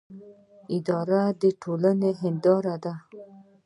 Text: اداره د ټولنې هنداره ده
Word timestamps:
اداره 0.75 1.21
د 1.41 1.43
ټولنې 1.61 2.11
هنداره 2.21 2.75
ده 2.83 2.93